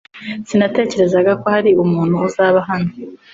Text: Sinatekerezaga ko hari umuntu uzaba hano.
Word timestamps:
Sinatekerezaga 0.47 1.31
ko 1.41 1.45
hari 1.55 1.71
umuntu 1.83 2.15
uzaba 2.27 2.59
hano. 2.69 2.91